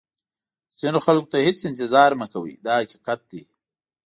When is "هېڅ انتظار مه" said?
1.45-2.25